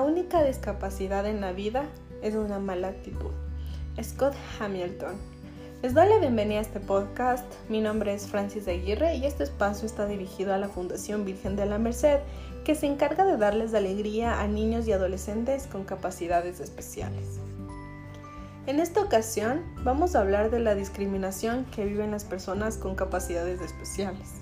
la 0.00 0.06
única 0.06 0.42
discapacidad 0.42 1.26
en 1.26 1.42
la 1.42 1.52
vida 1.52 1.84
es 2.22 2.34
una 2.34 2.58
mala 2.58 2.88
actitud. 2.88 3.32
Scott 4.02 4.32
Hamilton. 4.58 5.14
Les 5.82 5.92
doy 5.92 6.08
la 6.08 6.16
bienvenida 6.16 6.58
a 6.58 6.62
este 6.62 6.80
podcast. 6.80 7.44
Mi 7.68 7.82
nombre 7.82 8.14
es 8.14 8.26
Francis 8.26 8.66
Aguirre 8.66 9.16
y 9.16 9.26
este 9.26 9.44
espacio 9.44 9.84
está 9.84 10.06
dirigido 10.06 10.54
a 10.54 10.56
la 10.56 10.70
Fundación 10.70 11.26
Virgen 11.26 11.54
de 11.54 11.66
la 11.66 11.76
Merced, 11.76 12.20
que 12.64 12.74
se 12.74 12.86
encarga 12.86 13.26
de 13.26 13.36
darles 13.36 13.74
alegría 13.74 14.40
a 14.40 14.46
niños 14.46 14.88
y 14.88 14.92
adolescentes 14.92 15.66
con 15.66 15.84
capacidades 15.84 16.60
especiales. 16.60 17.38
En 18.66 18.80
esta 18.80 19.02
ocasión 19.02 19.60
vamos 19.84 20.14
a 20.14 20.20
hablar 20.20 20.50
de 20.50 20.60
la 20.60 20.74
discriminación 20.74 21.66
que 21.66 21.84
viven 21.84 22.10
las 22.10 22.24
personas 22.24 22.78
con 22.78 22.94
capacidades 22.94 23.60
especiales. 23.60 24.40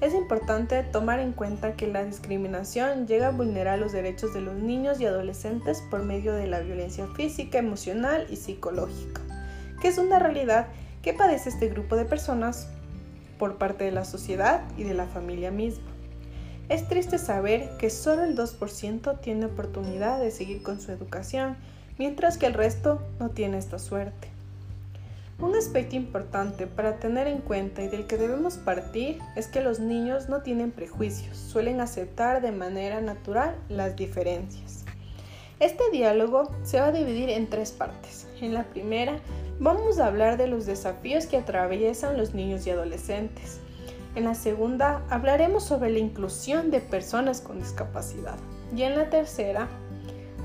Es 0.00 0.14
importante 0.14 0.82
tomar 0.82 1.20
en 1.20 1.32
cuenta 1.32 1.74
que 1.74 1.86
la 1.86 2.02
discriminación 2.02 3.06
llega 3.06 3.28
a 3.28 3.32
vulnerar 3.32 3.78
los 3.78 3.92
derechos 3.92 4.32
de 4.32 4.40
los 4.40 4.54
niños 4.54 4.98
y 4.98 5.04
adolescentes 5.04 5.82
por 5.90 6.04
medio 6.04 6.32
de 6.32 6.46
la 6.46 6.60
violencia 6.60 7.06
física, 7.08 7.58
emocional 7.58 8.26
y 8.30 8.36
psicológica, 8.36 9.20
que 9.82 9.88
es 9.88 9.98
una 9.98 10.18
realidad 10.18 10.68
que 11.02 11.12
padece 11.12 11.50
este 11.50 11.68
grupo 11.68 11.96
de 11.96 12.06
personas 12.06 12.68
por 13.38 13.58
parte 13.58 13.84
de 13.84 13.90
la 13.90 14.06
sociedad 14.06 14.62
y 14.78 14.84
de 14.84 14.94
la 14.94 15.06
familia 15.06 15.50
misma. 15.50 15.90
Es 16.70 16.88
triste 16.88 17.18
saber 17.18 17.68
que 17.78 17.90
solo 17.90 18.24
el 18.24 18.34
2% 18.36 19.20
tiene 19.20 19.46
oportunidad 19.46 20.18
de 20.18 20.30
seguir 20.30 20.62
con 20.62 20.80
su 20.80 20.92
educación, 20.92 21.56
mientras 21.98 22.38
que 22.38 22.46
el 22.46 22.54
resto 22.54 23.02
no 23.18 23.30
tiene 23.30 23.58
esta 23.58 23.78
suerte. 23.78 24.28
Un 25.40 25.56
aspecto 25.56 25.96
importante 25.96 26.66
para 26.66 26.96
tener 26.96 27.26
en 27.26 27.38
cuenta 27.38 27.82
y 27.82 27.88
del 27.88 28.06
que 28.06 28.18
debemos 28.18 28.58
partir 28.58 29.18
es 29.36 29.46
que 29.46 29.62
los 29.62 29.80
niños 29.80 30.28
no 30.28 30.42
tienen 30.42 30.70
prejuicios, 30.70 31.38
suelen 31.38 31.80
aceptar 31.80 32.42
de 32.42 32.52
manera 32.52 33.00
natural 33.00 33.56
las 33.70 33.96
diferencias. 33.96 34.84
Este 35.58 35.82
diálogo 35.92 36.50
se 36.62 36.78
va 36.78 36.88
a 36.88 36.92
dividir 36.92 37.30
en 37.30 37.48
tres 37.48 37.72
partes. 37.72 38.28
En 38.42 38.52
la 38.52 38.64
primera 38.64 39.18
vamos 39.58 39.98
a 39.98 40.08
hablar 40.08 40.36
de 40.36 40.46
los 40.46 40.66
desafíos 40.66 41.24
que 41.24 41.38
atraviesan 41.38 42.18
los 42.18 42.34
niños 42.34 42.66
y 42.66 42.70
adolescentes. 42.70 43.60
En 44.14 44.24
la 44.24 44.34
segunda 44.34 45.02
hablaremos 45.08 45.64
sobre 45.64 45.90
la 45.90 46.00
inclusión 46.00 46.70
de 46.70 46.80
personas 46.80 47.40
con 47.40 47.60
discapacidad. 47.60 48.36
Y 48.76 48.82
en 48.82 48.94
la 48.94 49.08
tercera 49.08 49.68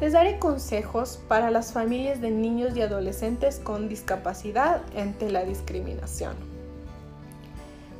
les 0.01 0.13
daré 0.13 0.39
consejos 0.39 1.19
para 1.27 1.51
las 1.51 1.71
familias 1.71 2.21
de 2.21 2.31
niños 2.31 2.75
y 2.75 2.81
adolescentes 2.81 3.59
con 3.59 3.87
discapacidad 3.87 4.81
ante 4.97 5.31
la 5.31 5.43
discriminación. 5.45 6.35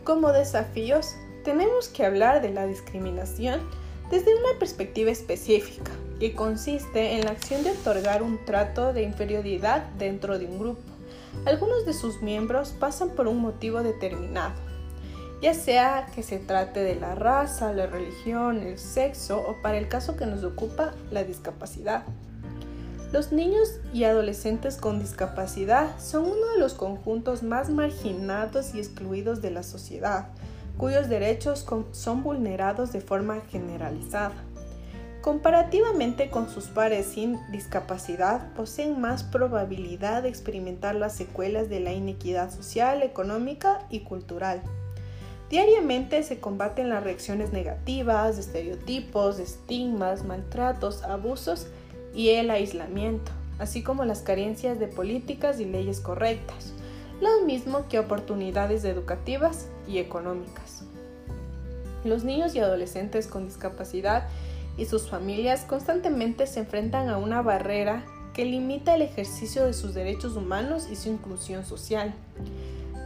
Como 0.04 0.32
desafíos, 0.32 1.16
tenemos 1.44 1.88
que 1.88 2.06
hablar 2.06 2.42
de 2.42 2.52
la 2.52 2.68
discriminación 2.68 3.62
desde 4.10 4.36
una 4.36 4.60
perspectiva 4.60 5.10
específica, 5.10 5.92
que 6.20 6.34
consiste 6.34 7.14
en 7.14 7.26
la 7.26 7.32
acción 7.32 7.64
de 7.64 7.72
otorgar 7.72 8.24
un 8.24 8.44
trato 8.46 8.94
de 8.94 9.04
inferioridad 9.04 9.84
dentro 9.98 10.38
de 10.38 10.46
un 10.46 10.60
grupo. 10.60 10.82
Algunos 11.46 11.86
de 11.86 11.94
sus 11.94 12.22
miembros 12.22 12.70
pasan 12.80 13.10
por 13.10 13.28
un 13.28 13.40
motivo 13.40 13.84
determinado, 13.84 14.54
ya 15.42 15.54
sea 15.54 16.08
que 16.14 16.24
se 16.24 16.40
trate 16.40 16.82
de 16.82 16.96
la 16.96 17.16
raza, 17.16 17.74
la 17.74 17.88
religión, 17.88 18.60
el 18.60 18.78
sexo 18.78 19.40
o 19.40 19.62
para 19.62 19.78
el 19.78 19.88
caso 19.88 20.16
que 20.16 20.26
nos 20.26 20.44
ocupa, 20.44 20.94
la 21.12 21.24
discapacidad. 21.24 22.04
Los 23.12 23.32
niños 23.32 23.80
y 23.94 24.04
adolescentes 24.04 24.78
con 24.78 25.00
discapacidad 25.00 25.98
son 26.00 26.24
uno 26.24 26.48
de 26.54 26.60
los 26.60 26.74
conjuntos 26.74 27.44
más 27.44 27.70
marginados 27.70 28.74
y 28.76 28.80
excluidos 28.80 29.42
de 29.42 29.52
la 29.52 29.64
sociedad, 29.64 30.28
cuyos 30.78 31.08
derechos 31.08 31.66
son 31.92 32.24
vulnerados 32.24 32.92
de 32.92 33.02
forma 33.02 33.42
generalizada. 33.50 34.34
Comparativamente 35.22 36.30
con 36.30 36.50
sus 36.50 36.66
pares 36.66 37.08
sin 37.08 37.40
discapacidad, 37.52 38.54
poseen 38.54 39.00
más 39.00 39.24
probabilidad 39.24 40.24
de 40.24 40.30
experimentar 40.30 40.94
las 40.94 41.16
secuelas 41.16 41.70
de 41.70 41.80
la 41.80 41.94
inequidad 41.94 42.52
social, 42.52 43.02
económica 43.02 43.80
y 43.90 44.02
cultural. 44.02 44.62
Diariamente 45.56 46.22
se 46.24 46.42
combaten 46.42 46.90
las 46.90 47.02
reacciones 47.02 47.54
negativas, 47.54 48.38
estereotipos, 48.38 49.40
estigmas, 49.40 50.26
maltratos, 50.26 51.02
abusos 51.04 51.68
y 52.14 52.32
el 52.32 52.50
aislamiento, 52.50 53.32
así 53.58 53.82
como 53.82 54.04
las 54.04 54.20
carencias 54.20 54.82
de 54.82 54.90
políticas 54.90 55.62
y 55.62 55.66
leyes 55.66 56.02
correctas, 56.02 56.74
lo 57.22 57.46
mismo 57.46 57.88
que 57.88 58.00
oportunidades 58.00 58.84
educativas 58.84 59.70
y 59.88 60.00
económicas. 60.00 60.84
Los 62.04 62.26
niños 62.26 62.54
y 62.54 62.60
adolescentes 62.60 63.26
con 63.26 63.46
discapacidad 63.46 64.28
y 64.78 64.88
sus 64.88 65.10
familias 65.10 65.62
constantemente 65.62 66.48
se 66.48 66.60
enfrentan 66.60 67.08
a 67.08 67.18
una 67.18 67.42
barrera 67.42 68.04
que 68.34 68.44
limita 68.44 68.94
el 68.94 69.04
ejercicio 69.04 69.64
de 69.64 69.72
sus 69.72 69.94
derechos 69.94 70.36
humanos 70.36 70.90
y 70.92 70.98
su 70.98 71.08
inclusión 71.08 71.66
social. 71.66 72.14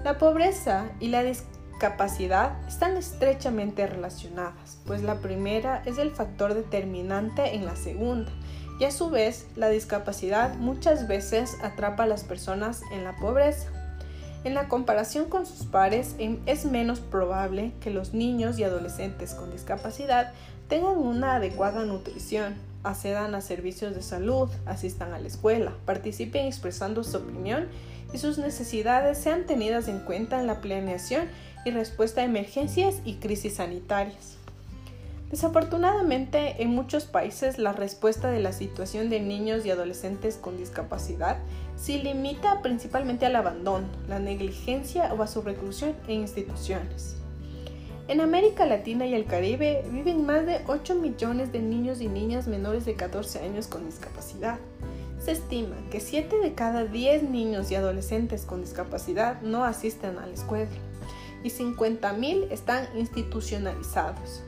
La 0.04 0.18
pobreza 0.18 0.90
y 1.00 1.10
la 1.10 1.22
discapacidad 1.22 1.59
capacidad 1.80 2.52
están 2.68 2.98
estrechamente 2.98 3.88
relacionadas, 3.88 4.78
pues 4.86 5.02
la 5.02 5.16
primera 5.16 5.82
es 5.86 5.98
el 5.98 6.12
factor 6.12 6.54
determinante 6.54 7.56
en 7.56 7.66
la 7.66 7.76
segunda, 7.76 8.32
y 8.80 8.86
a 8.86 8.92
su 8.92 9.10
vez 9.10 9.48
la 9.56 9.70
discapacidad 9.70 10.54
muchas 10.56 11.08
veces 11.08 11.58
atrapa 11.64 12.04
a 12.04 12.08
las 12.08 12.24
personas 12.24 12.84
en 12.92 13.04
la 13.04 13.16
pobreza. 13.16 13.68
En 14.44 14.54
la 14.54 14.70
comparación 14.70 15.26
con 15.26 15.46
sus 15.46 15.66
pares, 15.66 16.16
em, 16.18 16.40
es 16.46 16.64
menos 16.64 17.02
probable 17.02 17.74
que 17.82 17.90
los 17.90 18.14
niños 18.14 18.58
y 18.58 18.64
adolescentes 18.64 19.34
con 19.34 19.52
discapacidad 19.52 20.32
tengan 20.70 20.98
una 20.98 21.36
adecuada 21.36 21.84
nutrición, 21.84 22.56
accedan 22.84 23.36
a 23.36 23.42
servicios 23.42 23.96
de 23.96 24.02
salud, 24.02 24.50
asistan 24.66 25.14
a 25.14 25.20
la 25.20 25.28
escuela, 25.28 25.74
participen 25.86 26.46
expresando 26.46 27.04
su 27.04 27.18
opinión 27.18 27.68
y 28.14 28.18
sus 28.18 28.38
necesidades 28.38 29.18
sean 29.18 29.46
tenidas 29.46 29.88
en 29.88 30.00
cuenta 30.00 30.40
en 30.40 30.48
la 30.48 30.62
planeación 30.62 31.28
y 31.66 31.72
respuesta 31.72 32.22
a 32.22 32.26
emergencias 32.26 33.02
y 33.06 33.16
crisis 33.16 33.56
sanitarias. 33.56 34.40
Desafortunadamente, 35.30 36.64
en 36.64 36.70
muchos 36.70 37.06
países 37.06 37.60
la 37.60 37.72
respuesta 37.72 38.32
de 38.32 38.40
la 38.40 38.52
situación 38.52 39.10
de 39.10 39.20
niños 39.20 39.64
y 39.66 39.70
adolescentes 39.70 40.38
con 40.38 40.58
discapacidad 40.58 41.38
se 41.76 42.00
limita 42.00 42.62
principalmente 42.64 43.28
al 43.28 43.36
abandono, 43.36 43.88
la 44.08 44.20
negligencia 44.20 45.14
o 45.14 45.22
a 45.22 45.28
su 45.28 45.42
reclusión 45.42 45.96
en 46.08 46.22
instituciones. 46.22 47.16
En 48.08 48.22
América 48.22 48.66
Latina 48.66 49.06
y 49.06 49.14
el 49.14 49.26
Caribe 49.26 49.84
viven 49.92 50.26
más 50.26 50.48
de 50.48 50.62
8 50.66 50.96
millones 50.96 51.52
de 51.52 51.60
niños 51.60 52.02
y 52.02 52.08
niñas 52.08 52.48
menores 52.48 52.86
de 52.86 52.96
14 52.96 53.40
años 53.42 53.68
con 53.68 53.86
discapacidad. 53.86 54.58
Se 55.24 55.34
estima 55.34 55.76
que 55.92 56.00
7 56.00 56.38
de 56.40 56.54
cada 56.56 56.86
10 56.86 57.30
niños 57.30 57.70
y 57.70 57.76
adolescentes 57.76 58.46
con 58.46 58.62
discapacidad 58.62 59.40
no 59.42 59.64
asisten 59.64 60.18
a 60.18 60.26
la 60.26 60.34
escuela 60.34 60.72
y 61.44 61.50
50.000 61.50 62.48
están 62.52 62.88
institucionalizados. 62.96 64.44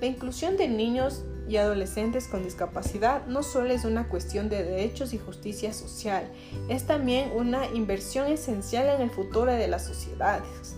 La 0.00 0.06
inclusión 0.06 0.56
de 0.56 0.68
niños 0.68 1.24
y 1.48 1.56
adolescentes 1.56 2.28
con 2.28 2.42
discapacidad 2.42 3.26
no 3.26 3.42
solo 3.42 3.72
es 3.72 3.84
una 3.84 4.08
cuestión 4.08 4.48
de 4.48 4.64
derechos 4.64 5.14
y 5.14 5.18
justicia 5.18 5.72
social, 5.72 6.28
es 6.68 6.84
también 6.86 7.30
una 7.34 7.66
inversión 7.66 8.26
esencial 8.26 8.88
en 8.88 9.00
el 9.00 9.10
futuro 9.10 9.52
de 9.52 9.68
las 9.68 9.84
sociedades. 9.84 10.76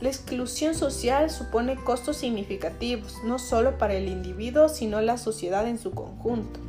La 0.00 0.08
exclusión 0.08 0.74
social 0.74 1.30
supone 1.30 1.76
costos 1.76 2.16
significativos, 2.16 3.16
no 3.24 3.38
solo 3.38 3.78
para 3.78 3.94
el 3.94 4.08
individuo, 4.08 4.68
sino 4.68 5.00
la 5.00 5.16
sociedad 5.16 5.66
en 5.66 5.78
su 5.78 5.92
conjunto. 5.92 6.60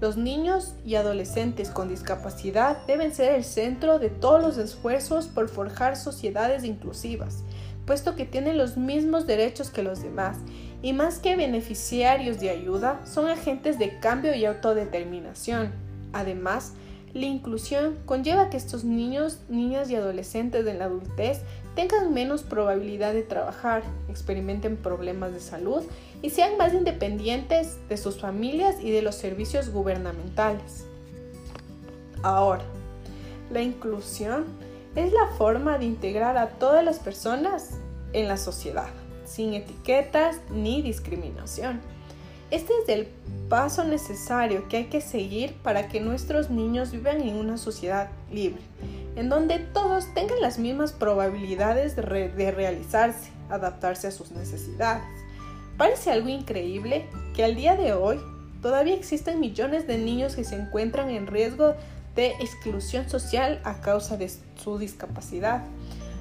Los 0.00 0.16
niños 0.16 0.74
y 0.84 0.94
adolescentes 0.94 1.68
con 1.68 1.88
discapacidad 1.88 2.86
deben 2.86 3.14
ser 3.14 3.34
el 3.34 3.44
centro 3.44 3.98
de 3.98 4.08
todos 4.08 4.42
los 4.42 4.56
esfuerzos 4.56 5.26
por 5.26 5.48
forjar 5.48 5.96
sociedades 5.96 6.64
inclusivas 6.64 7.44
puesto 7.90 8.14
que 8.14 8.24
tienen 8.24 8.56
los 8.56 8.76
mismos 8.76 9.26
derechos 9.26 9.68
que 9.68 9.82
los 9.82 10.00
demás 10.00 10.36
y 10.80 10.92
más 10.92 11.18
que 11.18 11.34
beneficiarios 11.34 12.38
de 12.38 12.50
ayuda, 12.50 13.04
son 13.04 13.28
agentes 13.28 13.80
de 13.80 13.98
cambio 13.98 14.32
y 14.32 14.44
autodeterminación. 14.44 15.72
Además, 16.12 16.74
la 17.14 17.26
inclusión 17.26 17.98
conlleva 18.06 18.48
que 18.48 18.58
estos 18.58 18.84
niños, 18.84 19.40
niñas 19.48 19.90
y 19.90 19.96
adolescentes 19.96 20.64
de 20.64 20.74
la 20.74 20.84
adultez 20.84 21.40
tengan 21.74 22.14
menos 22.14 22.44
probabilidad 22.44 23.12
de 23.12 23.24
trabajar, 23.24 23.82
experimenten 24.08 24.76
problemas 24.76 25.32
de 25.32 25.40
salud 25.40 25.82
y 26.22 26.30
sean 26.30 26.56
más 26.58 26.72
independientes 26.72 27.76
de 27.88 27.96
sus 27.96 28.20
familias 28.20 28.76
y 28.80 28.92
de 28.92 29.02
los 29.02 29.16
servicios 29.16 29.68
gubernamentales. 29.70 30.84
Ahora, 32.22 32.62
la 33.50 33.62
inclusión 33.62 34.44
es 34.94 35.12
la 35.12 35.26
forma 35.36 35.76
de 35.76 35.86
integrar 35.86 36.36
a 36.36 36.50
todas 36.50 36.84
las 36.84 37.00
personas 37.00 37.79
en 38.12 38.28
la 38.28 38.36
sociedad, 38.36 38.88
sin 39.24 39.54
etiquetas 39.54 40.38
ni 40.50 40.82
discriminación. 40.82 41.80
Este 42.50 42.72
es 42.82 42.88
el 42.88 43.08
paso 43.48 43.84
necesario 43.84 44.68
que 44.68 44.78
hay 44.78 44.84
que 44.86 45.00
seguir 45.00 45.54
para 45.62 45.86
que 45.88 46.00
nuestros 46.00 46.50
niños 46.50 46.90
vivan 46.90 47.20
en 47.20 47.36
una 47.36 47.58
sociedad 47.58 48.08
libre, 48.32 48.60
en 49.14 49.28
donde 49.28 49.58
todos 49.58 50.12
tengan 50.14 50.40
las 50.40 50.58
mismas 50.58 50.92
probabilidades 50.92 51.94
de, 51.94 52.02
realizarse, 52.02 53.30
adaptarse 53.48 54.08
a 54.08 54.10
sus 54.10 54.32
necesidades. 54.32 55.04
Parece 55.76 56.10
algo 56.10 56.28
increíble 56.28 57.06
que 57.34 57.44
al 57.44 57.54
día 57.54 57.76
de 57.76 57.92
hoy 57.92 58.18
todavía 58.60 58.94
existen 58.94 59.38
millones 59.38 59.86
de 59.86 59.98
niños 59.98 60.34
que 60.34 60.44
se 60.44 60.56
encuentran 60.56 61.08
en 61.10 61.28
riesgo 61.28 61.74
de 62.16 62.32
exclusión 62.40 63.08
social 63.08 63.60
a 63.62 63.80
causa 63.80 64.16
de 64.16 64.28
su 64.56 64.76
discapacidad, 64.76 65.62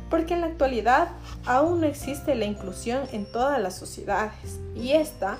porque 0.10 0.34
en 0.34 0.42
la 0.42 0.48
actualidad 0.48 1.10
aún 1.46 1.82
no 1.82 1.88
existe 1.88 2.36
la 2.36 2.46
inclusión 2.46 3.04
en 3.12 3.32
todas 3.32 3.62
las 3.62 3.76
sociedades 3.76 4.60
y 4.76 4.92
esta 4.92 5.38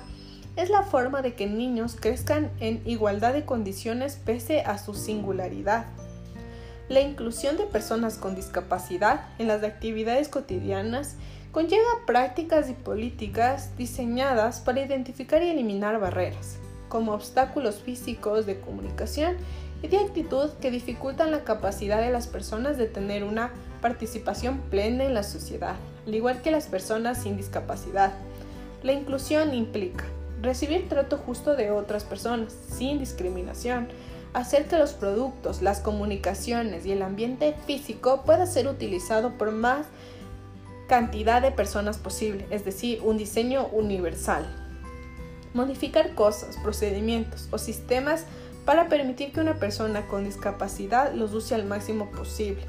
es 0.56 0.70
la 0.70 0.82
forma 0.82 1.22
de 1.22 1.34
que 1.34 1.46
niños 1.46 1.96
crezcan 1.98 2.50
en 2.60 2.82
igualdad 2.84 3.32
de 3.32 3.44
condiciones 3.44 4.16
pese 4.24 4.60
a 4.62 4.78
su 4.78 4.94
singularidad. 4.94 5.86
La 6.88 7.00
inclusión 7.00 7.56
de 7.56 7.64
personas 7.64 8.18
con 8.18 8.34
discapacidad 8.34 9.28
en 9.38 9.46
las 9.46 9.62
actividades 9.62 10.28
cotidianas 10.28 11.16
conlleva 11.52 12.04
prácticas 12.06 12.68
y 12.68 12.74
políticas 12.74 13.76
diseñadas 13.76 14.60
para 14.60 14.82
identificar 14.84 15.42
y 15.42 15.48
eliminar 15.48 15.98
barreras, 16.00 16.58
como 16.88 17.12
obstáculos 17.12 17.80
físicos 17.80 18.46
de 18.46 18.60
comunicación 18.60 19.36
y 19.82 19.88
de 19.88 19.98
actitud 19.98 20.50
que 20.60 20.70
dificultan 20.70 21.30
la 21.30 21.44
capacidad 21.44 22.00
de 22.00 22.10
las 22.10 22.26
personas 22.26 22.76
de 22.76 22.86
tener 22.86 23.24
una 23.24 23.50
participación 23.80 24.58
plena 24.70 25.04
en 25.04 25.14
la 25.14 25.22
sociedad, 25.22 25.76
al 26.06 26.14
igual 26.14 26.42
que 26.42 26.50
las 26.50 26.66
personas 26.66 27.22
sin 27.22 27.36
discapacidad. 27.36 28.12
La 28.82 28.92
inclusión 28.92 29.54
implica 29.54 30.04
recibir 30.42 30.88
trato 30.88 31.18
justo 31.18 31.54
de 31.56 31.70
otras 31.70 32.04
personas, 32.04 32.54
sin 32.70 32.98
discriminación, 32.98 33.88
hacer 34.32 34.66
que 34.66 34.78
los 34.78 34.92
productos, 34.92 35.62
las 35.62 35.80
comunicaciones 35.80 36.86
y 36.86 36.92
el 36.92 37.02
ambiente 37.02 37.54
físico 37.66 38.22
pueda 38.24 38.46
ser 38.46 38.68
utilizado 38.68 39.32
por 39.36 39.50
más 39.50 39.86
cantidad 40.88 41.42
de 41.42 41.52
personas 41.52 41.98
posible, 41.98 42.46
es 42.50 42.64
decir, 42.64 43.00
un 43.02 43.16
diseño 43.16 43.66
universal. 43.68 44.46
Modificar 45.52 46.14
cosas, 46.14 46.56
procedimientos 46.62 47.48
o 47.50 47.58
sistemas 47.58 48.24
para 48.64 48.88
permitir 48.88 49.32
que 49.32 49.40
una 49.40 49.54
persona 49.54 50.06
con 50.06 50.24
discapacidad 50.24 51.12
los 51.12 51.32
use 51.34 51.54
al 51.54 51.64
máximo 51.64 52.10
posible. 52.10 52.62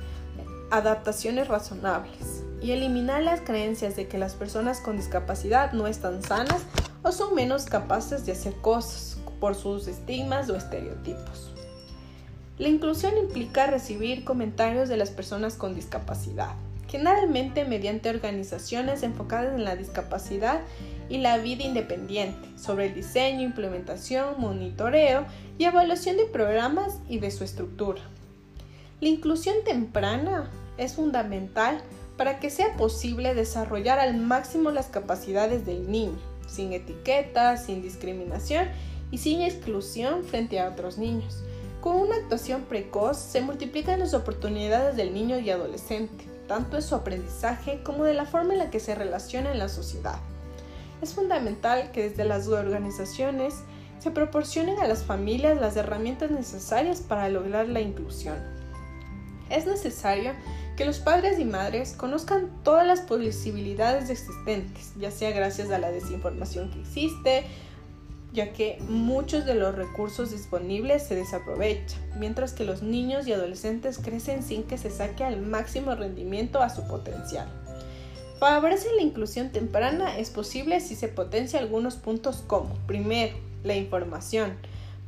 Adaptaciones 0.72 1.50
razonables. 1.50 2.46
Y 2.62 2.72
eliminar 2.72 3.22
las 3.24 3.42
creencias 3.42 3.98
de 3.98 4.08
que 4.08 4.18
las 4.18 4.36
personas 4.36 4.80
con 4.80 4.96
discapacidad 4.96 5.74
no 5.74 5.86
están 5.86 6.24
sanas 6.24 6.62
o 7.04 7.12
son 7.12 7.36
menos 7.36 7.66
capaces 7.66 8.26
de 8.26 8.32
hacer 8.32 8.54
cosas 8.62 9.18
por 9.42 9.56
sus 9.56 9.90
estigmas 9.90 10.50
o 10.50 10.56
estereotipos. 10.56 11.52
La 12.58 12.70
inclusión 12.70 13.18
implica 13.18 13.68
recibir 13.68 14.24
comentarios 14.24 14.88
de 14.88 14.96
las 14.96 15.10
personas 15.10 15.56
con 15.56 15.76
discapacidad, 15.76 16.54
generalmente 16.88 17.66
mediante 17.66 18.10
organizaciones 18.10 19.04
enfocadas 19.04 19.54
en 19.54 19.66
la 19.66 19.76
discapacidad 19.76 20.62
y 21.10 21.18
la 21.18 21.38
vida 21.40 21.66
independiente, 21.66 22.48
sobre 22.58 22.86
el 22.86 22.94
diseño, 22.94 23.42
implementación, 23.42 24.36
monitoreo 24.38 25.26
y 25.58 25.66
evaluación 25.66 26.16
de 26.16 26.28
programas 26.28 27.00
y 27.10 27.20
de 27.20 27.30
su 27.30 27.44
estructura. 27.44 28.00
La 29.02 29.10
inclusión 29.10 29.56
temprana 29.66 30.50
es 30.82 30.96
fundamental 30.96 31.82
para 32.18 32.40
que 32.40 32.50
sea 32.50 32.76
posible 32.76 33.34
desarrollar 33.36 34.00
al 34.00 34.18
máximo 34.18 34.72
las 34.72 34.88
capacidades 34.88 35.66
del 35.66 35.90
niño, 35.90 36.18
sin 36.48 36.74
etiquetas, 36.74 37.66
sin 37.66 37.82
discriminación 37.82 38.68
y 39.12 39.20
sin 39.20 39.42
exclusión 39.42 40.24
frente 40.24 40.60
a 40.60 40.70
otros 40.70 40.98
niños. 40.98 41.44
Con 41.82 41.98
una 41.98 42.16
actuación 42.16 42.64
precoz 42.64 43.18
se 43.18 43.42
multiplican 43.42 44.00
las 44.00 44.14
oportunidades 44.14 44.96
del 44.96 45.14
niño 45.14 45.40
y 45.40 45.50
adolescente, 45.50 46.26
tanto 46.48 46.78
en 46.78 46.84
su 46.84 46.96
aprendizaje 46.96 47.82
como 47.84 48.04
de 48.04 48.14
la 48.14 48.26
forma 48.26 48.54
en 48.54 48.60
la 48.60 48.70
que 48.70 48.80
se 48.80 48.96
relaciona 48.96 49.52
en 49.52 49.60
la 49.60 49.70
sociedad. 49.70 50.20
Es 51.02 51.14
fundamental 51.14 51.92
que 51.92 52.10
desde 52.10 52.26
las 52.26 52.48
organizaciones 52.48 53.56
se 54.00 54.12
proporcionen 54.12 54.80
a 54.80 54.88
las 54.88 55.04
familias 55.04 55.60
las 55.60 55.76
herramientas 55.76 56.32
necesarias 56.32 57.02
para 57.02 57.30
lograr 57.30 57.68
la 57.68 57.82
inclusión. 57.82 58.36
Es 59.50 59.66
necesario 59.66 60.34
que 60.82 60.88
los 60.88 60.98
padres 60.98 61.38
y 61.38 61.46
madres 61.46 61.94
conozcan 61.96 62.50
todas 62.64 62.88
las 62.88 63.02
posibilidades 63.02 64.10
existentes, 64.10 64.94
ya 64.98 65.12
sea 65.12 65.30
gracias 65.30 65.70
a 65.70 65.78
la 65.78 65.92
desinformación 65.92 66.72
que 66.72 66.80
existe, 66.80 67.44
ya 68.34 68.52
que 68.52 68.80
muchos 68.90 69.46
de 69.46 69.54
los 69.54 69.76
recursos 69.76 70.32
disponibles 70.32 71.04
se 71.04 71.14
desaprovechan, 71.14 72.02
mientras 72.18 72.54
que 72.54 72.64
los 72.64 72.82
niños 72.82 73.28
y 73.28 73.34
adolescentes 73.34 74.00
crecen 74.00 74.42
sin 74.42 74.64
que 74.64 74.80
se 74.80 74.90
saque 74.90 75.24
al 75.24 75.40
máximo 75.40 75.94
rendimiento 75.94 76.64
a 76.64 76.72
su 76.72 76.88
potencial. 76.88 77.48
Favorecer 78.40 78.94
la 78.96 79.04
inclusión 79.04 79.52
temprana 79.52 80.18
es 80.18 80.32
posible 80.32 80.80
si 80.80 80.96
se 80.96 81.10
potencia 81.10 81.60
algunos 81.60 81.94
puntos 81.94 82.44
como, 82.48 82.74
primero, 82.88 83.38
la 83.64 83.76
información. 83.76 84.58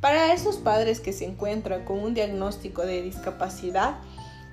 Para 0.00 0.34
esos 0.34 0.58
padres 0.58 1.00
que 1.00 1.12
se 1.12 1.24
encuentran 1.24 1.84
con 1.84 1.98
un 1.98 2.14
diagnóstico 2.14 2.86
de 2.86 3.02
discapacidad, 3.02 3.96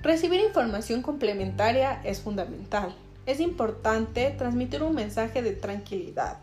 recibir 0.02 0.40
información 0.40 1.02
complementaria 1.02 2.00
es 2.04 2.20
fundamental. 2.20 2.94
Es 3.24 3.38
importante 3.38 4.34
transmitir 4.36 4.82
un 4.82 4.94
mensaje 4.94 5.42
de 5.42 5.52
tranquilidad, 5.52 6.38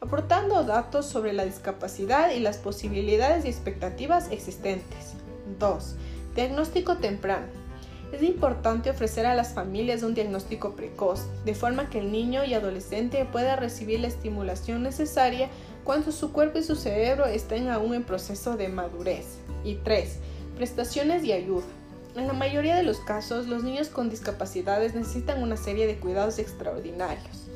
aportando 0.00 0.64
datos 0.64 1.06
sobre 1.06 1.34
la 1.34 1.44
discapacidad 1.44 2.30
y 2.30 2.40
las 2.40 2.56
posibilidades 2.56 3.44
y 3.44 3.48
expectativas 3.48 4.30
existentes. 4.30 5.12
2. 5.58 5.94
Diagnóstico 6.34 6.96
temprano. 6.96 7.46
Es 8.12 8.22
importante 8.22 8.90
ofrecer 8.90 9.26
a 9.26 9.34
las 9.34 9.54
familias 9.54 10.02
un 10.02 10.14
diagnóstico 10.14 10.74
precoz, 10.74 11.26
de 11.44 11.54
forma 11.54 11.88
que 11.88 11.98
el 11.98 12.12
niño 12.12 12.44
y 12.44 12.54
adolescente 12.54 13.26
pueda 13.30 13.56
recibir 13.56 14.00
la 14.00 14.08
estimulación 14.08 14.82
necesaria 14.82 15.48
cuando 15.84 16.12
su 16.12 16.32
cuerpo 16.32 16.58
y 16.58 16.62
su 16.62 16.76
cerebro 16.76 17.26
estén 17.26 17.68
aún 17.68 17.94
en 17.94 18.04
proceso 18.04 18.56
de 18.56 18.68
madurez. 18.68 19.38
Y 19.64 19.76
3. 19.76 20.18
Prestaciones 20.56 21.24
y 21.24 21.32
ayuda. 21.32 21.64
En 22.14 22.26
la 22.26 22.34
mayoría 22.34 22.76
de 22.76 22.82
los 22.82 22.98
casos, 22.98 23.46
los 23.46 23.64
niños 23.64 23.88
con 23.88 24.10
discapacidades 24.10 24.94
necesitan 24.94 25.42
una 25.42 25.56
serie 25.56 25.86
de 25.86 25.96
cuidados 25.96 26.38
extraordinarios. 26.38 27.48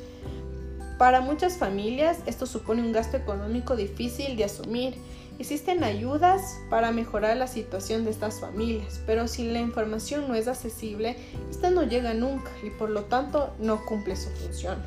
Para 0.99 1.20
muchas 1.20 1.58
familias 1.58 2.20
esto 2.25 2.47
supone 2.47 2.81
un 2.81 2.93
gasto 2.93 3.19
económico 3.19 3.76
difícil 3.76 4.35
de 4.37 4.44
asumir. 4.44 4.94
Existen 5.38 5.85
ayudas 5.85 6.58
para 6.70 6.91
mejorar 6.91 7.37
la 7.37 7.47
situación 7.47 8.05
de 8.05 8.11
estas 8.11 8.41
familias, 8.41 9.03
pero 9.05 9.29
si 9.29 9.44
la 9.44 9.61
información 9.61 10.26
no 10.26 10.35
es 10.35 10.49
accesible, 10.49 11.17
esta 11.50 11.69
no 11.69 11.82
llega 11.82 12.14
nunca 12.14 12.50
y 12.62 12.70
por 12.70 12.88
lo 12.88 13.05
tanto 13.05 13.52
no 13.59 13.85
cumple 13.85 14.17
su 14.17 14.31
función. 14.31 14.79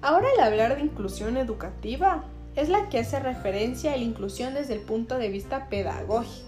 Ahora 0.00 0.28
al 0.38 0.44
hablar 0.44 0.76
de 0.76 0.82
inclusión 0.82 1.36
educativa, 1.36 2.24
es 2.56 2.70
la 2.70 2.88
que 2.88 3.00
hace 3.00 3.20
referencia 3.20 3.92
a 3.92 3.96
la 3.98 4.02
inclusión 4.02 4.54
desde 4.54 4.74
el 4.74 4.80
punto 4.80 5.18
de 5.18 5.28
vista 5.28 5.68
pedagógico. 5.68 6.43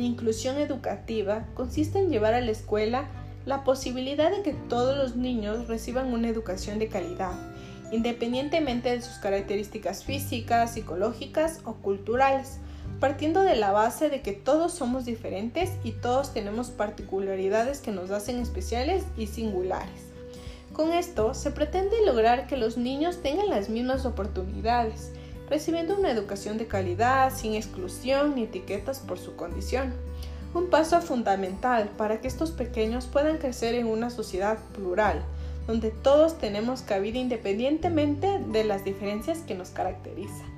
La 0.00 0.06
inclusión 0.06 0.56
educativa 0.56 1.44
consiste 1.52 1.98
en 1.98 2.08
llevar 2.08 2.32
a 2.32 2.40
la 2.40 2.52
escuela 2.52 3.10
la 3.44 3.64
posibilidad 3.64 4.30
de 4.30 4.40
que 4.40 4.54
todos 4.54 4.96
los 4.96 5.14
niños 5.14 5.68
reciban 5.68 6.14
una 6.14 6.30
educación 6.30 6.78
de 6.78 6.88
calidad, 6.88 7.34
independientemente 7.92 8.88
de 8.88 9.02
sus 9.02 9.16
características 9.16 10.02
físicas, 10.02 10.72
psicológicas 10.72 11.60
o 11.66 11.74
culturales, 11.74 12.60
partiendo 12.98 13.42
de 13.42 13.56
la 13.56 13.72
base 13.72 14.08
de 14.08 14.22
que 14.22 14.32
todos 14.32 14.72
somos 14.72 15.04
diferentes 15.04 15.72
y 15.84 15.92
todos 15.92 16.32
tenemos 16.32 16.70
particularidades 16.70 17.82
que 17.82 17.92
nos 17.92 18.10
hacen 18.10 18.38
especiales 18.38 19.04
y 19.18 19.26
singulares. 19.26 20.00
Con 20.72 20.94
esto 20.94 21.34
se 21.34 21.50
pretende 21.50 22.06
lograr 22.06 22.46
que 22.46 22.56
los 22.56 22.78
niños 22.78 23.20
tengan 23.20 23.50
las 23.50 23.68
mismas 23.68 24.06
oportunidades, 24.06 25.12
recibiendo 25.50 25.98
una 25.98 26.10
educación 26.10 26.56
de 26.56 26.66
calidad, 26.66 27.34
sin 27.34 27.54
exclusión 27.54 28.34
ni 28.34 28.44
etiquetas 28.44 29.00
por 29.00 29.18
su 29.18 29.36
condición 29.36 29.92
un 30.54 30.68
paso 30.68 31.00
fundamental 31.00 31.90
para 31.96 32.20
que 32.20 32.28
estos 32.28 32.50
pequeños 32.50 33.06
puedan 33.06 33.38
crecer 33.38 33.74
en 33.74 33.86
una 33.86 34.10
sociedad 34.10 34.58
plural, 34.74 35.22
donde 35.66 35.90
todos 35.90 36.38
tenemos 36.38 36.82
cabida 36.82 37.18
independientemente 37.18 38.40
de 38.48 38.64
las 38.64 38.84
diferencias 38.84 39.38
que 39.40 39.54
nos 39.54 39.70
caracterizan. 39.70 40.50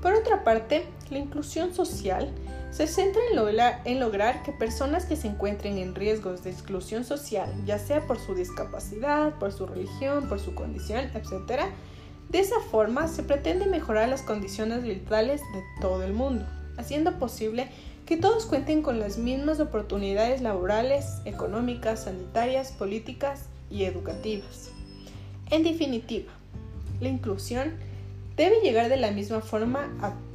Por 0.00 0.14
otra 0.14 0.44
parte, 0.44 0.84
la 1.10 1.18
inclusión 1.18 1.74
social 1.74 2.30
se 2.70 2.86
centra 2.86 3.20
en, 3.84 4.00
lograr 4.00 4.42
que 4.42 4.52
personas 4.52 5.06
que 5.06 5.16
se 5.16 5.28
encuentren 5.28 5.78
en 5.78 5.94
riesgos 5.94 6.42
de 6.42 6.50
exclusión 6.50 7.04
social, 7.04 7.50
ya 7.64 7.78
sea 7.78 8.06
por 8.06 8.18
su 8.18 8.34
discapacidad, 8.34 9.34
por 9.38 9.52
su 9.52 9.66
religión, 9.66 10.28
por 10.28 10.40
su 10.40 10.54
condición, 10.54 11.10
etc., 11.14 11.62
de 12.34 12.40
esa 12.40 12.58
forma 12.58 13.06
se 13.06 13.22
pretende 13.22 13.66
mejorar 13.66 14.08
las 14.08 14.22
condiciones 14.22 14.82
vitales 14.82 15.40
de 15.52 15.62
todo 15.80 16.02
el 16.02 16.12
mundo, 16.12 16.44
haciendo 16.76 17.16
posible 17.20 17.68
que 18.06 18.16
todos 18.16 18.46
cuenten 18.46 18.82
con 18.82 18.98
las 18.98 19.18
mismas 19.18 19.60
oportunidades 19.60 20.42
laborales, 20.42 21.06
económicas, 21.26 22.02
sanitarias, 22.02 22.72
políticas 22.72 23.44
y 23.70 23.84
educativas. 23.84 24.70
En 25.52 25.62
definitiva, 25.62 26.32
la 27.00 27.08
inclusión 27.08 27.74
debe 28.36 28.60
llegar 28.64 28.88
de 28.88 28.96
la 28.96 29.12
misma 29.12 29.40
forma 29.40 29.88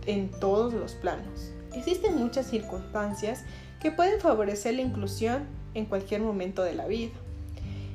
en 0.06 0.32
todos 0.40 0.74
los 0.74 0.94
planos. 0.94 1.52
Existen 1.76 2.16
muchas 2.16 2.48
circunstancias 2.48 3.44
que 3.82 3.92
pueden 3.92 4.22
favorecer 4.22 4.76
la 4.76 4.84
inclusión 4.84 5.48
en 5.74 5.84
cualquier 5.84 6.22
momento 6.22 6.64
de 6.64 6.76
la 6.76 6.88
vida. 6.88 7.12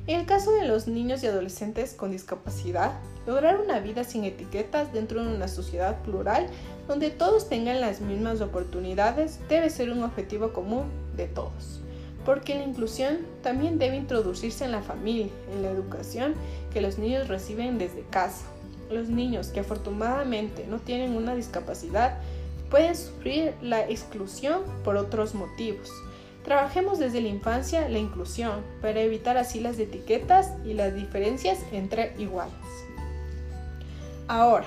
En 0.05 0.19
el 0.19 0.27
caso 0.27 0.51
de 0.51 0.67
los 0.67 0.87
niños 0.87 1.23
y 1.23 1.25
adolescentes 1.25 1.95
con 1.95 2.11
discapacidad, 2.11 2.99
Lograr 3.25 3.59
una 3.59 3.79
vida 3.79 4.03
sin 4.03 4.23
etiquetas 4.23 4.93
dentro 4.93 5.23
de 5.23 5.35
una 5.35 5.47
sociedad 5.47 6.01
plural 6.03 6.47
donde 6.87 7.09
todos 7.09 7.49
tengan 7.49 7.81
las 7.81 7.99
mismas 8.01 8.41
oportunidades 8.41 9.39
debe 9.49 9.69
ser 9.69 9.89
un 9.89 10.03
objetivo 10.03 10.53
común 10.53 10.85
de 11.15 11.27
todos. 11.27 11.81
Porque 12.23 12.55
la 12.55 12.63
inclusión 12.63 13.19
también 13.41 13.79
debe 13.79 13.95
introducirse 13.95 14.65
en 14.65 14.71
la 14.71 14.81
familia, 14.81 15.27
en 15.53 15.63
la 15.63 15.69
educación 15.69 16.33
que 16.71 16.81
los 16.81 16.97
niños 16.97 17.27
reciben 17.27 17.77
desde 17.77 18.03
casa. 18.09 18.45
Los 18.91 19.09
niños 19.09 19.47
que 19.47 19.61
afortunadamente 19.61 20.65
no 20.67 20.77
tienen 20.77 21.15
una 21.15 21.35
discapacidad 21.35 22.19
pueden 22.69 22.95
sufrir 22.95 23.53
la 23.61 23.81
exclusión 23.89 24.61
por 24.83 24.97
otros 24.97 25.33
motivos. 25.33 25.89
Trabajemos 26.43 26.99
desde 26.99 27.21
la 27.21 27.29
infancia 27.29 27.89
la 27.89 27.97
inclusión 27.97 28.61
para 28.81 29.01
evitar 29.01 29.37
así 29.37 29.59
las 29.59 29.79
etiquetas 29.79 30.51
y 30.63 30.73
las 30.73 30.93
diferencias 30.93 31.59
entre 31.71 32.13
iguales. 32.19 32.53
Ahora, 34.27 34.65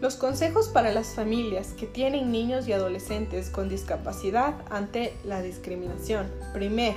los 0.00 0.16
consejos 0.16 0.68
para 0.68 0.92
las 0.92 1.08
familias 1.08 1.74
que 1.74 1.86
tienen 1.86 2.32
niños 2.32 2.66
y 2.66 2.72
adolescentes 2.72 3.50
con 3.50 3.68
discapacidad 3.68 4.54
ante 4.70 5.12
la 5.24 5.42
discriminación. 5.42 6.30
Primero, 6.54 6.96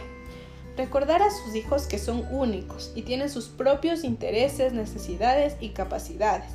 recordar 0.78 1.22
a 1.22 1.30
sus 1.30 1.56
hijos 1.56 1.86
que 1.88 2.00
son 2.00 2.25
únicos 2.32 2.94
y 2.96 3.02
tienen 3.02 3.30
sus 3.30 3.50
propios 3.50 4.06
intereses, 4.06 4.72
necesidades 4.72 5.58
y 5.60 5.70
capacidades. 5.70 6.52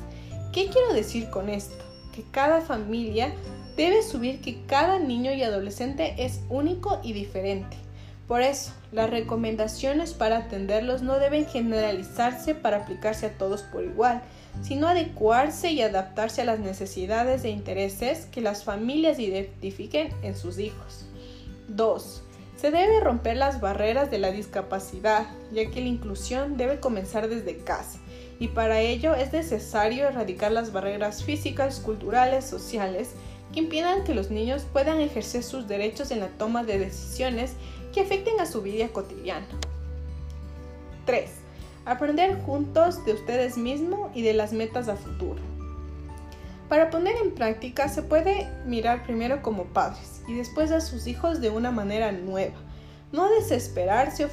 ¿Qué 0.51 0.69
quiero 0.69 0.93
decir 0.93 1.29
con 1.29 1.49
esto? 1.49 1.85
Que 2.15 2.23
cada 2.31 2.61
familia 2.61 3.31
debe 3.77 4.01
subir 4.01 4.41
que 4.41 4.65
cada 4.65 4.97
niño 4.97 5.31
y 5.31 5.43
adolescente 5.43 6.15
es 6.17 6.41
único 6.49 6.99
y 7.03 7.13
diferente. 7.13 7.77
Por 8.27 8.41
eso, 8.41 8.73
las 8.91 9.09
recomendaciones 9.09 10.13
para 10.13 10.37
atenderlos 10.37 11.01
no 11.01 11.17
deben 11.19 11.45
generalizarse 11.45 12.55
para 12.55 12.77
aplicarse 12.77 13.27
a 13.27 13.37
todos 13.37 13.61
por 13.61 13.83
igual, 13.83 14.21
sino 14.61 14.87
adecuarse 14.87 15.71
y 15.71 15.81
adaptarse 15.81 16.41
a 16.41 16.45
las 16.45 16.59
necesidades 16.59 17.43
e 17.43 17.49
intereses 17.49 18.25
que 18.25 18.41
las 18.41 18.63
familias 18.63 19.19
identifiquen 19.19 20.13
en 20.21 20.35
sus 20.35 20.59
hijos. 20.59 21.05
2. 21.69 22.23
Se 22.57 22.71
debe 22.71 22.99
romper 22.99 23.37
las 23.37 23.61
barreras 23.61 24.11
de 24.11 24.17
la 24.17 24.31
discapacidad, 24.31 25.27
ya 25.51 25.69
que 25.69 25.81
la 25.81 25.87
inclusión 25.87 26.57
debe 26.57 26.79
comenzar 26.79 27.29
desde 27.29 27.57
casa, 27.57 27.99
y 28.39 28.49
para 28.49 28.81
ello 28.81 29.15
es 29.15 29.31
necesario 29.31 30.07
erradicar 30.07 30.51
las 30.51 30.73
barreras 30.73 31.23
físicas, 31.23 31.79
culturales, 31.79 32.45
sociales, 32.45 33.11
que 33.53 33.59
impidan 33.59 34.03
que 34.03 34.13
los 34.13 34.29
niños 34.29 34.65
puedan 34.71 34.99
ejercer 34.99 35.43
sus 35.43 35.67
derechos 35.67 36.11
en 36.11 36.19
la 36.19 36.27
toma 36.27 36.63
de 36.63 36.79
decisiones 36.79 37.53
que 37.93 38.01
afecten 38.01 38.39
a 38.39 38.45
su 38.45 38.61
vida 38.61 38.89
cotidiana. 38.89 39.47
3. 41.05 41.38
Aprender 41.85 42.39
juntos 42.41 43.05
de 43.05 43.13
ustedes 43.13 43.57
mismos 43.57 44.11
y 44.13 44.21
de 44.21 44.33
las 44.33 44.53
metas 44.53 44.87
a 44.89 44.95
futuro. 44.95 45.41
Para 46.67 46.89
poner 46.89 47.15
en 47.17 47.33
práctica 47.33 47.89
se 47.89 48.03
puede 48.03 48.47
mirar 48.65 49.03
primero 49.03 49.41
como 49.41 49.65
padres 49.65 50.21
y 50.27 50.35
después 50.35 50.71
a 50.71 50.81
sus 50.81 51.07
hijos 51.07 51.41
de 51.41 51.49
una 51.49 51.71
manera 51.71 52.11
nueva. 52.11 52.57
No 53.11 53.27
desesperarse 53.29 54.27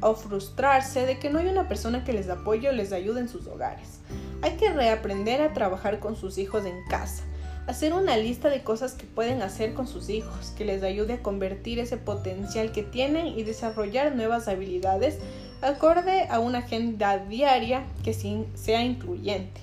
o, 0.00 0.14
frustrarse 0.14 1.06
de 1.06 1.20
que 1.20 1.30
no 1.30 1.38
hay 1.38 1.46
una 1.46 1.68
persona 1.68 2.02
que 2.02 2.12
les 2.12 2.28
apoye 2.28 2.68
o 2.68 2.72
les 2.72 2.92
ayude 2.92 3.20
en 3.20 3.28
sus 3.28 3.46
hogares. 3.46 4.00
Hay 4.42 4.56
que 4.56 4.72
reaprender 4.72 5.40
a 5.40 5.52
trabajar 5.52 6.00
con 6.00 6.16
sus 6.16 6.38
hijos 6.38 6.64
en 6.64 6.84
casa 6.88 7.22
hacer 7.66 7.92
una 7.94 8.16
lista 8.16 8.48
de 8.48 8.62
cosas 8.62 8.94
que 8.94 9.06
pueden 9.06 9.42
hacer 9.42 9.74
con 9.74 9.86
sus 9.86 10.08
hijos, 10.08 10.52
que 10.56 10.64
les 10.64 10.82
ayude 10.82 11.14
a 11.14 11.22
convertir 11.22 11.78
ese 11.78 11.96
potencial 11.96 12.72
que 12.72 12.82
tienen 12.82 13.26
y 13.26 13.42
desarrollar 13.42 14.14
nuevas 14.14 14.48
habilidades 14.48 15.18
acorde 15.66 16.26
a 16.30 16.38
una 16.38 16.58
agenda 16.58 17.18
diaria 17.18 17.84
que 18.04 18.14
sea 18.14 18.82
incluyente, 18.82 19.60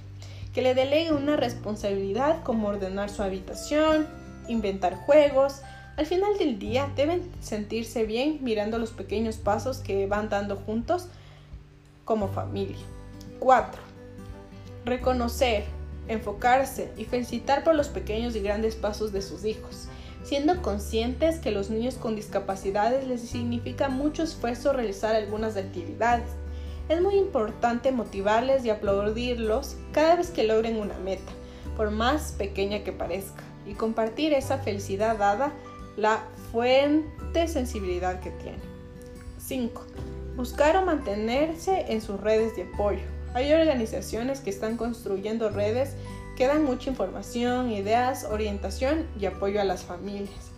que 0.53 0.61
le 0.61 0.75
delegue 0.75 1.11
una 1.11 1.35
responsabilidad 1.35 2.43
como 2.43 2.67
ordenar 2.67 3.09
su 3.09 3.23
habitación, 3.23 4.07
inventar 4.47 4.95
juegos. 4.95 5.61
Al 5.97 6.05
final 6.05 6.37
del 6.37 6.59
día 6.59 6.89
deben 6.95 7.29
sentirse 7.41 8.05
bien 8.05 8.39
mirando 8.41 8.79
los 8.79 8.91
pequeños 8.91 9.37
pasos 9.37 9.77
que 9.77 10.07
van 10.07 10.29
dando 10.29 10.55
juntos 10.55 11.07
como 12.05 12.27
familia. 12.27 12.77
4. 13.39 13.81
Reconocer 14.85 15.63
enfocarse 16.07 16.91
y 16.97 17.05
felicitar 17.05 17.63
por 17.63 17.75
los 17.75 17.87
pequeños 17.87 18.35
y 18.35 18.41
grandes 18.41 18.75
pasos 18.75 19.11
de 19.11 19.21
sus 19.21 19.45
hijos, 19.45 19.87
siendo 20.23 20.61
conscientes 20.61 21.39
que 21.39 21.51
los 21.51 21.69
niños 21.69 21.95
con 21.95 22.15
discapacidades 22.15 23.07
les 23.07 23.21
significa 23.21 23.89
mucho 23.89 24.23
esfuerzo 24.23 24.73
realizar 24.73 25.15
algunas 25.15 25.57
actividades. 25.57 26.29
Es 26.89 27.01
muy 27.01 27.15
importante 27.15 27.91
motivarles 27.91 28.65
y 28.65 28.69
aplaudirlos 28.69 29.75
cada 29.91 30.15
vez 30.15 30.29
que 30.31 30.43
logren 30.43 30.77
una 30.77 30.97
meta, 30.97 31.31
por 31.77 31.91
más 31.91 32.33
pequeña 32.33 32.83
que 32.83 32.91
parezca, 32.91 33.43
y 33.65 33.73
compartir 33.73 34.33
esa 34.33 34.57
felicidad 34.57 35.17
dada 35.17 35.53
la 35.95 36.23
fuente 36.51 37.47
sensibilidad 37.47 38.19
que 38.19 38.31
tiene. 38.31 38.59
5. 39.37 39.85
Buscar 40.35 40.75
o 40.77 40.85
mantenerse 40.85 41.85
en 41.89 42.01
sus 42.01 42.19
redes 42.19 42.55
de 42.55 42.63
apoyo 42.63 43.01
hay 43.33 43.51
organizaciones 43.51 44.41
que 44.41 44.49
están 44.49 44.77
construyendo 44.77 45.49
redes 45.49 45.95
que 46.35 46.47
dan 46.47 46.63
mucha 46.63 46.89
información, 46.89 47.71
ideas, 47.71 48.25
orientación 48.25 49.07
y 49.19 49.25
apoyo 49.25 49.61
a 49.61 49.63
las 49.63 49.83
familias. 49.83 50.51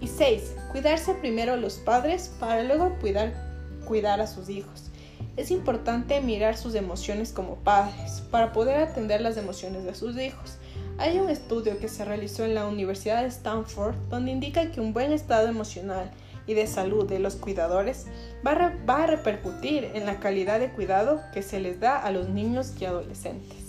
Y 0.00 0.06
6. 0.06 0.54
Cuidarse 0.72 1.14
primero 1.14 1.56
los 1.56 1.74
padres 1.74 2.30
para 2.38 2.62
luego 2.62 2.96
cuidar 3.00 4.20
a 4.20 4.26
sus 4.26 4.48
hijos. 4.48 4.90
Es 5.36 5.50
importante 5.50 6.20
mirar 6.20 6.56
sus 6.56 6.74
emociones 6.74 7.32
como 7.32 7.56
padres 7.56 8.22
para 8.30 8.52
poder 8.52 8.78
atender 8.78 9.20
las 9.20 9.36
emociones 9.36 9.84
de 9.84 9.94
sus 9.94 10.18
hijos. 10.18 10.56
Hay 10.98 11.18
un 11.18 11.30
estudio 11.30 11.78
que 11.78 11.88
se 11.88 12.04
realizó 12.04 12.44
en 12.44 12.54
la 12.54 12.66
Universidad 12.66 13.22
de 13.22 13.28
Stanford 13.28 13.94
donde 14.10 14.32
indica 14.32 14.72
que 14.72 14.80
un 14.80 14.92
buen 14.92 15.12
estado 15.12 15.48
emocional 15.48 16.10
y 16.48 16.54
de 16.54 16.66
salud 16.66 17.06
de 17.06 17.20
los 17.20 17.36
cuidadores 17.36 18.06
va 18.44 18.52
a, 18.94 19.06
repercutir 19.06 19.92
en 19.94 20.06
la 20.06 20.18
calidad 20.18 20.58
de 20.58 20.70
cuidado 20.70 21.20
que 21.32 21.42
se 21.42 21.60
les 21.60 21.78
da 21.78 21.98
a 21.98 22.10
los 22.10 22.28
niños 22.28 22.72
y 22.80 22.86
adolescentes. 22.86 23.67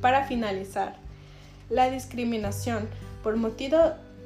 Para 0.00 0.26
finalizar, 0.26 0.96
la 1.70 1.90
discriminación 1.90 2.88
por 3.22 3.36
motivo 3.36 3.78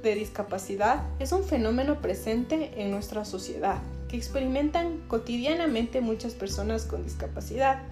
de 0.02 0.14
discapacidad 0.14 1.02
es 1.18 1.32
un 1.32 1.44
fenómeno 1.44 2.00
presente 2.00 2.82
en 2.82 2.90
nuestra 2.90 3.24
sociedad 3.24 3.78
que 4.08 4.16
experimentan 4.16 5.00
cotidianamente 5.08 6.00
muchas 6.00 6.34
personas 6.34 6.84
con 6.84 7.04
discapacidad. 7.04 7.82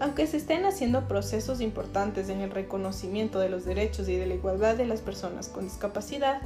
Aunque 0.00 0.26
se 0.26 0.38
estén 0.38 0.64
haciendo 0.64 1.06
procesos 1.06 1.60
importantes 1.60 2.30
en 2.30 2.40
el 2.40 2.50
reconocimiento 2.50 3.38
de 3.38 3.50
los 3.50 3.64
derechos 3.64 4.08
y 4.08 4.16
de 4.16 4.26
la 4.26 4.34
igualdad 4.34 4.76
de 4.76 4.86
las 4.86 5.00
personas 5.00 5.48
con 5.48 5.64
discapacidad, 5.64 6.40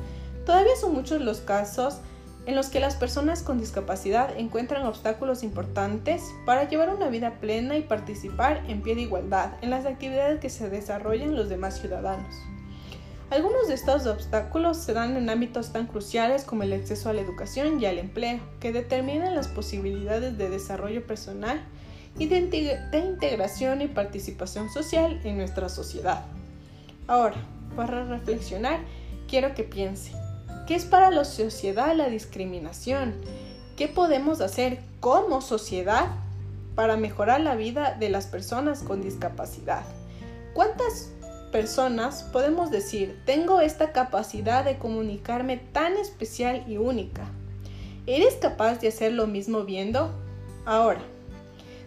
Todavía 0.45 0.77
son 0.77 0.95
muchos 0.95 1.21
los 1.23 1.41
casos 1.41 1.99
en 2.47 2.55
los 2.55 2.69
que 2.69 2.81
las 2.81 2.97
personas 2.97 3.43
con 3.43 3.59
discapacidad 3.59 4.37
encuentran 4.37 4.87
obstáculos 4.87 5.43
importantes 5.43 6.23
para 6.45 6.69
llevar 6.69 6.95
una 6.95 7.09
vida 7.09 7.41
plena 7.41 7.77
y 7.77 7.83
participar 7.83 8.63
en 8.69 8.83
pie 8.83 8.95
de 8.95 9.03
igualdad 9.03 9.53
en 9.63 9.71
las 9.71 9.87
actividades 9.87 10.41
que 10.41 10.51
se 10.51 10.69
desarrollan 10.69 11.37
los 11.37 11.49
demás 11.49 11.81
ciudadanos. 11.81 12.35
Algunos 13.31 13.69
de 13.69 13.75
estos 13.75 14.07
obstáculos 14.07 14.77
se 14.77 14.93
dan 14.93 15.17
en 15.17 15.31
ámbitos 15.31 15.73
tan 15.73 15.87
cruciales 15.87 16.45
como 16.45 16.63
el 16.63 16.73
acceso 16.73 17.09
a 17.09 17.15
la 17.15 17.23
educación 17.23 17.81
y 17.81 17.87
al 17.87 17.99
empleo, 17.99 18.39
que 18.61 18.71
determinan 18.71 19.35
las 19.35 19.49
posibilidades 19.49 20.37
de 20.37 20.51
desarrollo 20.51 21.07
personal 21.07 21.61
y 22.19 22.27
de, 22.27 22.39
integración 22.93 23.83
y 23.83 23.89
participación 23.89 24.71
social 24.71 25.21
en 25.25 25.39
nuestra 25.39 25.69
sociedad. 25.69 26.27
Ahora, 27.09 27.37
para 27.75 28.05
reflexionar, 28.05 28.81
quiero 29.27 29.55
que 29.55 29.65
piense, 29.65 30.13
¿Qué 30.67 30.75
es 30.75 30.87
para 30.87 31.11
la 31.11 31.25
sociedad 31.25 31.95
la 31.95 32.09
discriminación? 32.09 33.15
¿Qué 33.77 33.87
podemos 33.87 34.41
hacer 34.41 34.79
como 34.99 35.43
sociedad 35.43 36.07
para 36.75 36.97
mejorar 36.97 37.43
la 37.43 37.55
vida 37.55 37.95
de 38.01 38.09
las 38.09 38.27
personas 38.27 38.83
con 38.83 39.03
discapacidad? 39.03 39.83
¿Cuántas 40.55 41.11
personas 41.53 42.23
podemos 42.33 42.71
decir, 42.71 43.21
tengo 43.27 43.61
esta 43.61 43.93
capacidad 43.93 44.65
de 44.65 44.79
comunicarme 44.79 45.59
tan 45.59 45.99
especial 45.99 46.65
y 46.67 46.79
única? 46.79 47.27
¿Eres 48.07 48.37
capaz 48.37 48.81
de 48.81 48.89
hacer 48.89 49.13
lo 49.13 49.27
mismo 49.27 49.65
viendo? 49.65 50.13
Ahora, 50.65 51.01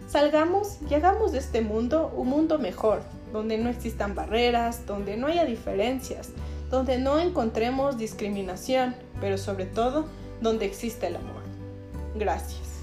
salgamos 0.06 0.78
y 0.88 0.94
hagamos 0.94 1.32
de 1.32 1.38
este 1.38 1.62
mundo 1.62 2.12
un 2.16 2.28
mundo 2.28 2.60
mejor, 2.60 3.02
donde 3.32 3.58
no 3.58 3.70
existan 3.70 4.14
barreras, 4.14 4.86
donde 4.86 5.16
no 5.16 5.26
haya 5.26 5.44
diferencias, 5.44 6.30
donde 6.70 6.98
no 6.98 7.18
encontremos 7.18 7.96
discriminación, 7.96 8.94
pero 9.20 9.38
sobre 9.38 9.66
todo 9.66 10.06
donde 10.40 10.66
existe 10.66 11.06
el 11.06 11.16
amor. 11.16 11.42
Gracias. 12.14 12.77